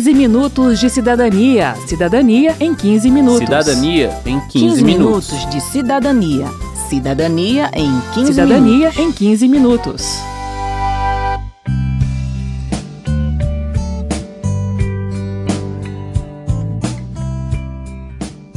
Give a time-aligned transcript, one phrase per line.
[0.00, 1.74] 15 minutos de cidadania.
[1.86, 3.40] Cidadania em 15 minutos.
[3.40, 5.30] Cidadania em 15, 15 minutos.
[5.30, 6.46] minutos de cidadania.
[6.88, 8.98] Cidadania em 15 Cidadania minutos.
[8.98, 10.18] em 15 minutos.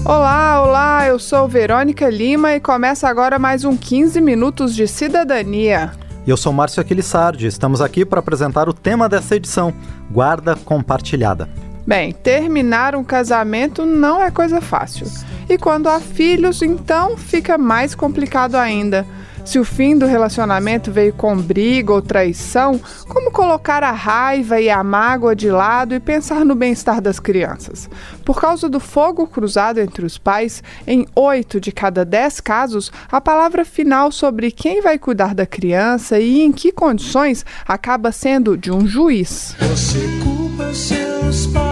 [0.06, 5.92] Olá, olá, eu sou Verônica Lima e começa agora mais um 15 minutos de cidadania.
[6.26, 7.48] Eu sou Márcio Aquilissardi.
[7.48, 9.74] Estamos aqui para apresentar o tema dessa edição:
[10.10, 11.50] Guarda Compartilhada.
[11.86, 15.06] Bem, terminar um casamento não é coisa fácil.
[15.50, 19.06] E quando há filhos, então fica mais complicado ainda.
[19.46, 24.70] Se o fim do relacionamento veio com briga ou traição, como colocar a raiva e
[24.70, 27.90] a mágoa de lado e pensar no bem-estar das crianças?
[28.24, 33.20] Por causa do fogo cruzado entre os pais, em oito de cada dez casos, a
[33.20, 38.72] palavra final sobre quem vai cuidar da criança e em que condições acaba sendo de
[38.72, 39.56] um juiz.
[39.60, 41.63] Você culpa seus pais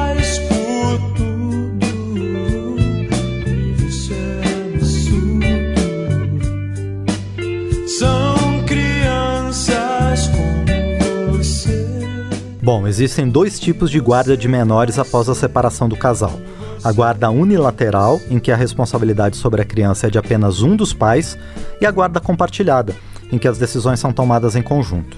[12.74, 16.40] Bom, existem dois tipos de guarda de menores após a separação do casal.
[16.82, 20.94] A guarda unilateral, em que a responsabilidade sobre a criança é de apenas um dos
[20.94, 21.38] pais,
[21.82, 22.96] e a guarda compartilhada,
[23.30, 25.18] em que as decisões são tomadas em conjunto.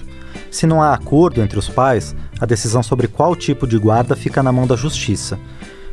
[0.50, 4.42] Se não há acordo entre os pais, a decisão sobre qual tipo de guarda fica
[4.42, 5.38] na mão da justiça.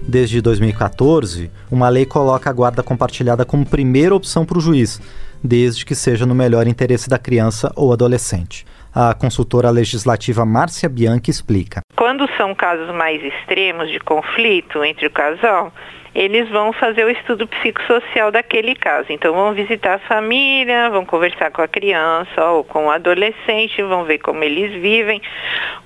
[0.01, 4.99] Desde 2014, uma lei coloca a guarda compartilhada como primeira opção para o juiz,
[5.43, 8.65] desde que seja no melhor interesse da criança ou adolescente.
[8.93, 11.79] A consultora legislativa Márcia Bianchi explica.
[11.95, 15.71] Quando são casos mais extremos de conflito entre o casal,
[16.13, 19.07] eles vão fazer o estudo psicossocial daquele caso.
[19.09, 24.03] Então vão visitar a família, vão conversar com a criança ou com o adolescente, vão
[24.03, 25.21] ver como eles vivem.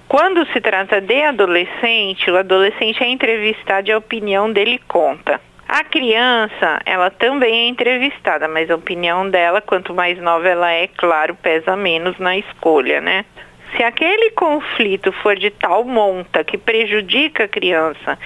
[0.08, 5.40] Quando se trata de adolescente, o adolescente é entrevistado e a opinião dele conta.
[5.68, 10.88] A criança, ela também é entrevistada, mas a opinião dela, quanto mais nova ela é,
[10.88, 13.26] claro, pesa menos na escolha, né?
[13.76, 18.18] Se aquele conflito for de tal monta que prejudica a criança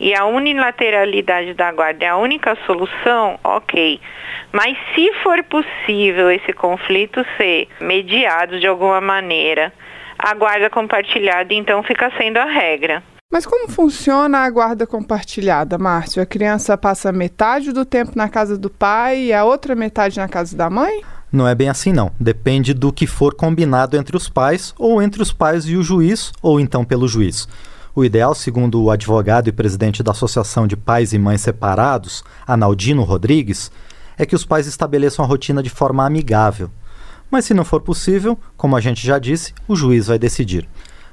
[0.00, 4.00] e a unilateralidade da guarda é a única solução, ok.
[4.52, 9.72] Mas se for possível esse conflito ser mediado de alguma maneira,
[10.18, 13.02] a guarda compartilhada então fica sendo a regra.
[13.30, 16.22] Mas como funciona a guarda compartilhada, Márcio?
[16.22, 20.26] A criança passa metade do tempo na casa do pai e a outra metade na
[20.26, 21.02] casa da mãe?
[21.30, 22.10] Não é bem assim, não.
[22.18, 26.32] Depende do que for combinado entre os pais, ou entre os pais e o juiz,
[26.40, 27.46] ou então pelo juiz.
[27.94, 33.02] O ideal, segundo o advogado e presidente da Associação de Pais e Mães Separados, Analdino
[33.02, 33.70] Rodrigues,
[34.16, 36.70] é que os pais estabeleçam a rotina de forma amigável.
[37.30, 40.66] Mas se não for possível, como a gente já disse, o juiz vai decidir.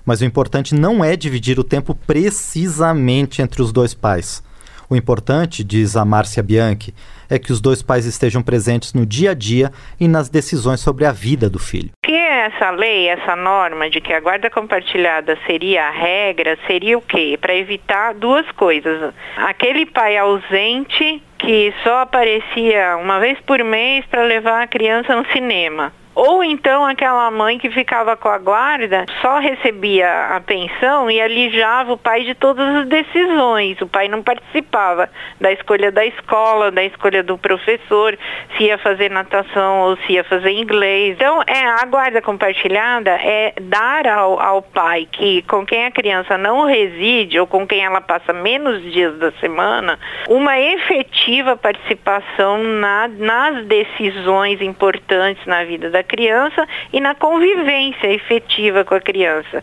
[0.05, 4.43] Mas o importante não é dividir o tempo precisamente entre os dois pais.
[4.89, 6.93] O importante, diz a Márcia Bianchi,
[7.27, 11.05] é que os dois pais estejam presentes no dia a dia e nas decisões sobre
[11.05, 11.89] a vida do filho.
[12.03, 16.95] que é essa lei, essa norma de que a guarda compartilhada seria a regra, seria
[16.95, 17.35] o quê?
[17.41, 19.11] Para evitar duas coisas.
[19.37, 25.25] Aquele pai ausente que só aparecia uma vez por mês para levar a criança no
[25.31, 25.91] cinema.
[26.15, 31.91] Ou então aquela mãe que ficava com a guarda só recebia a pensão e alijava
[31.91, 33.79] o pai de todas as decisões.
[33.81, 35.09] O pai não participava
[35.41, 38.17] da escolha da escola, da escolha do professor,
[38.55, 41.15] se ia fazer natação ou se ia fazer inglês.
[41.15, 46.37] Então, é a guarda compartilhada é dar ao, ao pai que com quem a criança
[46.37, 49.99] não reside ou com quem ela passa menos dias da semana,
[50.29, 58.85] uma efetiva participação na, nas decisões importantes na vida da criança e na convivência efetiva
[58.85, 59.61] com a criança.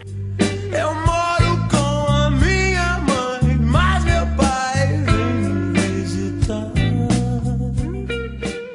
[0.73, 1.02] Eu moro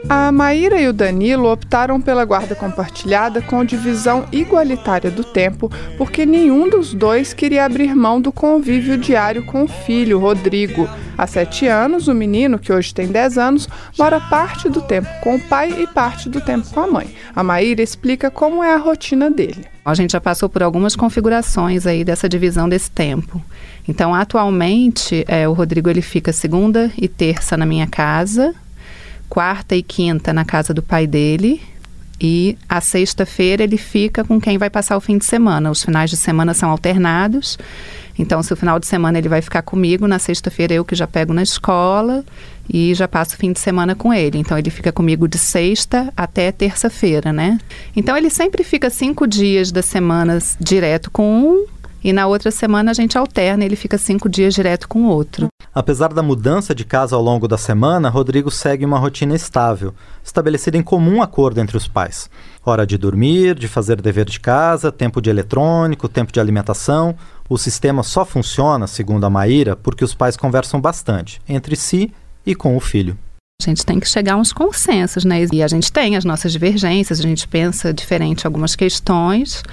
[0.09, 6.25] A Maíra e o Danilo optaram pela guarda compartilhada com divisão igualitária do tempo, porque
[6.25, 10.87] nenhum dos dois queria abrir mão do convívio diário com o filho, Rodrigo.
[11.17, 13.67] Há sete anos, o menino, que hoje tem 10 anos,
[13.97, 17.13] mora parte do tempo com o pai e parte do tempo com a mãe.
[17.35, 19.65] A Maíra explica como é a rotina dele.
[19.83, 23.41] A gente já passou por algumas configurações aí dessa divisão desse tempo.
[23.85, 28.53] Então, atualmente, é, o Rodrigo ele fica segunda e terça na minha casa,
[29.29, 31.61] quarta e quinta na casa do pai dele.
[32.19, 35.69] E a sexta-feira ele fica com quem vai passar o fim de semana.
[35.69, 37.57] Os finais de semana são alternados.
[38.17, 41.05] Então, se o final de semana ele vai ficar comigo, na sexta-feira eu que já
[41.05, 42.25] pego na escola
[42.67, 44.39] e já passo o fim de semana com ele.
[44.39, 47.59] Então, ele fica comigo de sexta até terça-feira, né?
[47.95, 51.65] Então, ele sempre fica cinco dias da semana direto com um
[52.03, 55.47] e na outra semana a gente alterna, ele fica cinco dias direto com o outro.
[55.73, 60.75] Apesar da mudança de casa ao longo da semana, Rodrigo segue uma rotina estável, estabelecida
[60.75, 62.29] em comum acordo entre os pais.
[62.65, 67.15] Hora de dormir, de fazer dever de casa, tempo de eletrônico, tempo de alimentação.
[67.47, 72.11] O sistema só funciona, segundo a Maíra, porque os pais conversam bastante entre si
[72.45, 73.17] e com o filho.
[73.61, 75.45] A gente tem que chegar a uns consensos, né?
[75.51, 79.63] E a gente tem as nossas divergências, a gente pensa diferente algumas questões,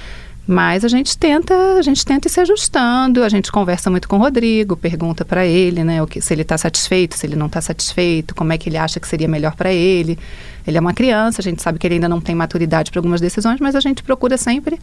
[0.47, 4.17] mas a gente tenta, a gente tenta ir se ajustando, a gente conversa muito com
[4.17, 7.47] o Rodrigo, pergunta para ele, né, o que, se ele está satisfeito, se ele não
[7.47, 10.19] está satisfeito, como é que ele acha que seria melhor para ele.
[10.67, 13.21] Ele é uma criança, a gente sabe que ele ainda não tem maturidade para algumas
[13.21, 14.79] decisões, mas a gente procura sempre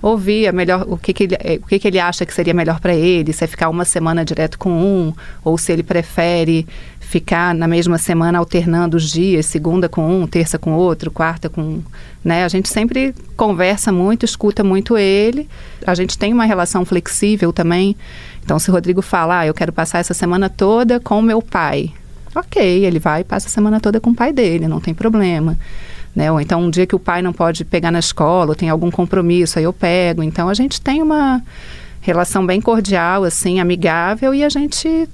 [0.00, 2.78] ouvir a melhor, o que, que, ele, o que, que ele acha que seria melhor
[2.78, 5.12] para ele, se é ficar uma semana direto com um,
[5.42, 6.66] ou se ele prefere
[7.04, 11.80] ficar na mesma semana alternando os dias, segunda com um, terça com outro, quarta com,
[12.24, 12.44] né?
[12.44, 15.48] A gente sempre conversa muito, escuta muito ele.
[15.86, 17.96] A gente tem uma relação flexível também.
[18.42, 21.92] Então, se o Rodrigo falar, ah, eu quero passar essa semana toda com meu pai,
[22.34, 25.56] ok, ele vai e passa a semana toda com o pai dele, não tem problema.
[26.16, 26.30] Né?
[26.32, 28.90] Ou então um dia que o pai não pode pegar na escola, ou tem algum
[28.90, 30.22] compromisso, aí eu pego.
[30.22, 31.42] Então a gente tem uma
[32.00, 35.08] relação bem cordial, assim, amigável, e a gente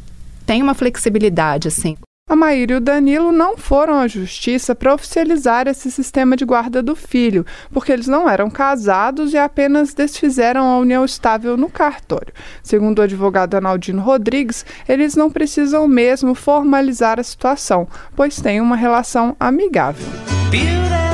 [0.50, 1.96] tem uma flexibilidade, assim.
[2.28, 6.82] A Maíra e o Danilo não foram à justiça para oficializar esse sistema de guarda
[6.82, 12.34] do filho, porque eles não eram casados e apenas desfizeram a união estável no cartório.
[12.64, 17.86] Segundo o advogado Analdino Rodrigues, eles não precisam mesmo formalizar a situação,
[18.16, 20.04] pois têm uma relação amigável.
[20.50, 21.09] Beautiful,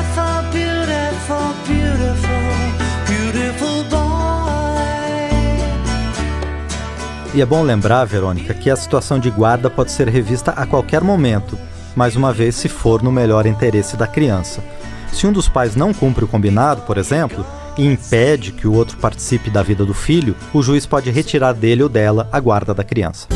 [7.37, 11.03] E é bom lembrar, Verônica, que a situação de guarda pode ser revista a qualquer
[11.03, 11.59] momento,
[11.95, 14.65] mais uma vez se for no melhor interesse da criança.
[15.13, 17.45] Se um dos pais não cumpre o combinado, por exemplo,
[17.77, 21.83] e impede que o outro participe da vida do filho, o juiz pode retirar dele
[21.83, 23.29] ou dela a guarda da criança.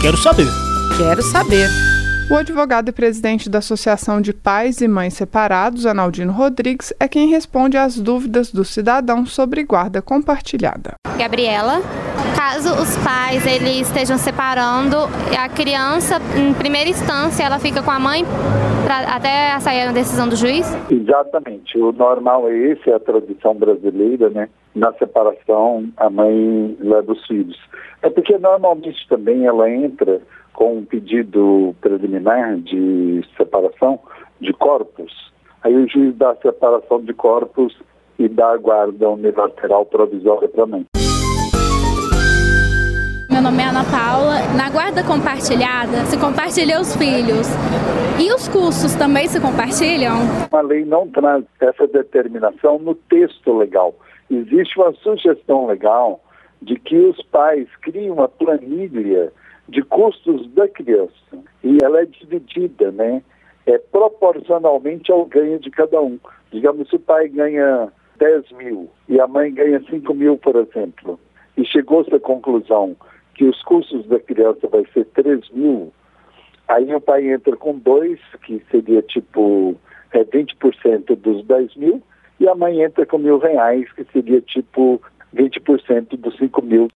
[0.00, 0.48] Quero saber.
[0.96, 1.68] Quero saber.
[2.30, 7.28] O advogado e presidente da Associação de Pais e Mães Separados, Analdino Rodrigues, é quem
[7.28, 10.94] responde às dúvidas do cidadão sobre guarda compartilhada.
[11.18, 11.80] Gabriela.
[12.36, 14.96] Caso os pais eles estejam separando,
[15.36, 18.24] a criança, em primeira instância, ela fica com a mãe
[18.84, 20.72] pra, até sair a decisão do juiz?
[20.88, 21.76] Exatamente.
[21.78, 24.48] O normal é esse, é a tradição brasileira, né?
[24.72, 27.58] Na separação, a mãe leva os filhos.
[28.02, 30.20] É porque normalmente também ela entra
[30.60, 33.98] com um pedido preliminar de separação
[34.38, 35.10] de corpos.
[35.62, 37.74] Aí o juiz dá a separação de corpos
[38.18, 40.84] e dá a guarda unilateral provisória para mãe.
[43.30, 44.54] Meu nome é Ana Paula.
[44.54, 47.48] Na guarda compartilhada, se compartilha os filhos.
[48.22, 50.12] E os custos também se compartilham?
[50.52, 53.94] A lei não traz essa determinação no texto legal.
[54.30, 56.20] Existe uma sugestão legal
[56.60, 59.32] de que os pais criem uma planilha
[59.70, 61.14] de custos da criança.
[61.62, 63.22] E ela é dividida, né?
[63.66, 66.18] É proporcionalmente ao ganho de cada um.
[66.52, 71.18] Digamos, se o pai ganha 10 mil e a mãe ganha 5 mil, por exemplo,
[71.56, 72.96] e chegou-se à conclusão
[73.34, 75.92] que os custos da criança vai ser 3 mil,
[76.68, 79.76] aí o pai entra com dois, que seria tipo
[80.12, 82.02] é, 20% dos 10 mil,
[82.38, 85.00] e a mãe entra com mil reais, que seria tipo
[85.34, 86.88] 20% dos 5 mil.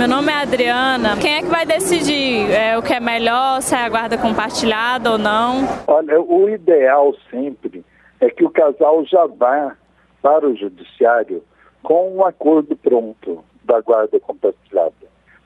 [0.00, 1.14] Meu nome é Adriana.
[1.20, 5.10] Quem é que vai decidir é, o que é melhor, se é a guarda compartilhada
[5.12, 5.58] ou não?
[5.86, 7.84] Olha, o ideal sempre
[8.18, 9.76] é que o casal já vá
[10.22, 11.44] para o judiciário
[11.82, 14.94] com um acordo pronto da guarda compartilhada.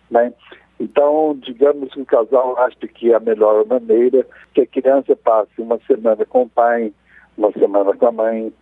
[0.09, 0.33] Né?
[0.79, 5.51] Então, digamos que o casal acha que é a melhor maneira que a criança passe
[5.59, 6.93] uma semana com o pai,
[7.37, 8.53] uma semana com a mãe,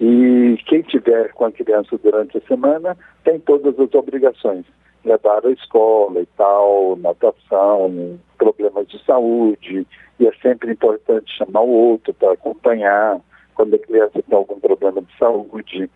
[0.00, 4.64] e quem tiver com a criança durante a semana tem todas as obrigações.
[5.04, 9.86] Levar à escola e tal, natação, problemas de saúde,
[10.18, 13.20] e é sempre importante chamar o outro para acompanhar
[13.54, 15.90] quando a criança tem algum problema de saúde.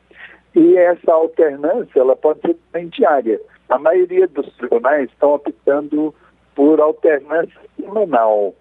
[0.54, 3.40] E essa alternância ela pode ser também diária.
[3.68, 6.14] A maioria dos tribunais estão optando
[6.54, 8.54] por alternância semanal.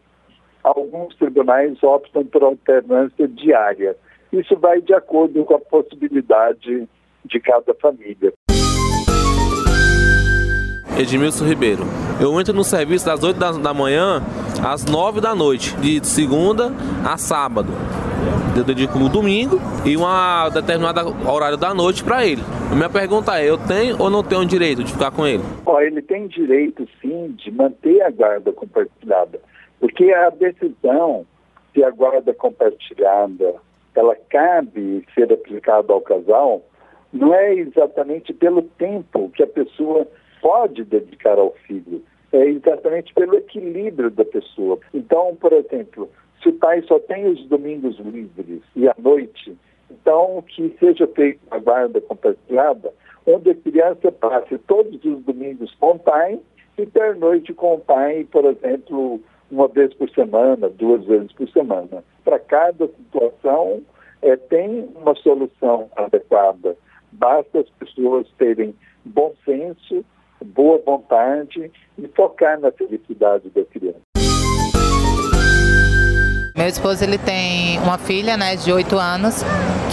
[0.63, 3.95] Alguns tribunais optam por alternância diária.
[4.31, 6.87] Isso vai de acordo com a possibilidade
[7.25, 8.33] de cada família.
[10.97, 11.83] Edmilson Ribeiro.
[12.19, 14.23] Eu entro no serviço das 8 da, da manhã
[14.65, 16.71] às 9 da noite, de segunda
[17.05, 17.71] a sábado.
[18.57, 22.41] Eu dedico o domingo e uma determinada horário da noite para ele.
[22.73, 25.43] Minha pergunta é: eu tenho ou não tenho direito de ficar com ele?
[25.65, 29.39] Ó, ele tem direito sim de manter a guarda compartilhada,
[29.79, 31.25] porque a decisão
[31.73, 33.55] se a guarda compartilhada
[33.95, 36.63] ela cabe ser aplicada ao casal
[37.11, 40.07] não é exatamente pelo tempo que a pessoa
[40.47, 42.01] pode dedicar ao filho,
[42.31, 44.79] é exatamente pelo equilíbrio da pessoa.
[44.93, 46.09] Então, por exemplo,
[46.41, 49.57] se o pai só tem os domingos livres e à noite,
[49.91, 52.93] então que seja feita a guarda compartilhada,
[53.25, 56.39] onde a criança passe todos os domingos com o pai
[56.77, 59.19] e ter noite com o pai, por exemplo,
[59.51, 62.05] uma vez por semana, duas vezes por semana.
[62.23, 63.81] Para cada situação,
[64.21, 66.77] é, tem uma solução adequada.
[67.11, 68.73] Basta as pessoas terem
[69.03, 70.05] bom senso,
[70.43, 73.97] boa vontade e focar na felicidade da criança.
[76.55, 79.43] Meu esposo ele tem uma filha, né, de 8 anos,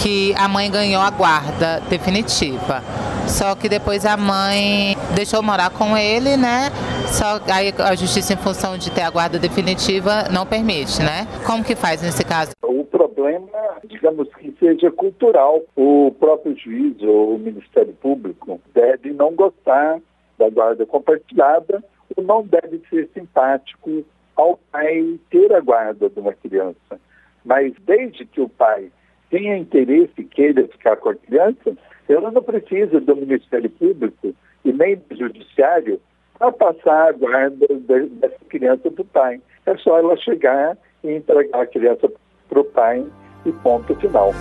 [0.01, 2.81] que a mãe ganhou a guarda definitiva.
[3.27, 6.69] Só que depois a mãe deixou morar com ele, né?
[7.07, 11.27] Só aí a justiça em função de ter a guarda definitiva não permite, né?
[11.45, 12.51] Como que faz nesse caso?
[12.63, 13.47] O problema,
[13.85, 15.61] digamos que seja cultural.
[15.75, 19.99] O próprio juiz ou o Ministério Público deve não gostar
[20.37, 21.83] da guarda compartilhada
[22.15, 26.99] ou não deve ser simpático ao pai ter a guarda de uma criança.
[27.43, 28.91] Mas desde que o pai
[29.29, 31.75] tenha interesse e queira ficar com a criança,
[32.07, 35.99] ela não precisa do Ministério Público e nem do Judiciário
[36.37, 39.41] para passar a guarda dessa criança para o pai.
[39.65, 42.11] É só ela chegar e entregar a criança
[42.49, 43.05] para o pai
[43.45, 44.31] e ponto final.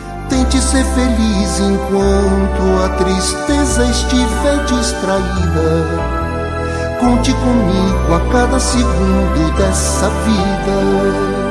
[0.61, 5.87] Ser feliz enquanto a tristeza estiver distraída.
[6.99, 11.45] Conte comigo a cada segundo dessa vida.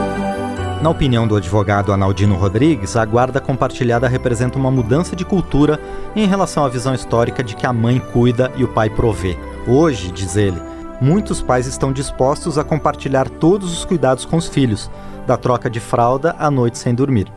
[0.81, 5.79] Na opinião do advogado Analdino Rodrigues, a guarda compartilhada representa uma mudança de cultura
[6.13, 9.37] em relação à visão histórica de que a mãe cuida e o pai provê.
[9.65, 10.61] Hoje, diz ele,
[10.99, 14.91] muitos pais estão dispostos a compartilhar todos os cuidados com os filhos,
[15.25, 17.31] da troca de fralda à noite sem dormir.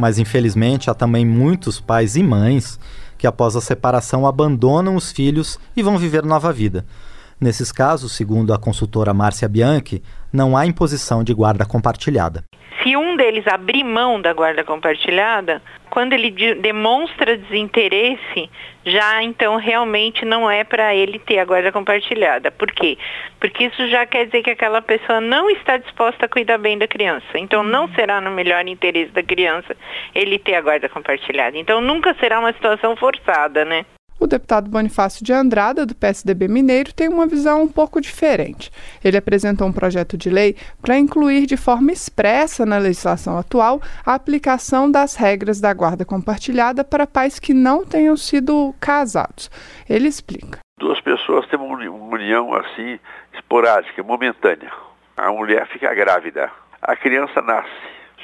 [0.00, 2.80] Mas infelizmente há também muitos pais e mães
[3.18, 6.86] que após a separação abandonam os filhos e vão viver nova vida.
[7.40, 12.44] Nesses casos, segundo a consultora Márcia Bianchi, não há imposição de guarda compartilhada.
[12.82, 18.50] Se um deles abrir mão da guarda compartilhada, quando ele de demonstra desinteresse,
[18.84, 22.50] já então realmente não é para ele ter a guarda compartilhada.
[22.50, 22.98] Por quê?
[23.38, 26.86] Porque isso já quer dizer que aquela pessoa não está disposta a cuidar bem da
[26.86, 27.38] criança.
[27.38, 29.74] Então não será no melhor interesse da criança
[30.14, 31.56] ele ter a guarda compartilhada.
[31.56, 33.86] Então nunca será uma situação forçada, né?
[34.20, 38.70] O deputado Bonifácio de Andrada, do PSDB Mineiro, tem uma visão um pouco diferente.
[39.02, 44.12] Ele apresentou um projeto de lei para incluir de forma expressa na legislação atual a
[44.12, 49.50] aplicação das regras da guarda compartilhada para pais que não tenham sido casados.
[49.88, 50.58] Ele explica.
[50.78, 53.00] Duas pessoas têm uma união assim
[53.32, 54.70] esporádica, momentânea.
[55.16, 56.50] A mulher fica grávida,
[56.82, 57.70] a criança nasce.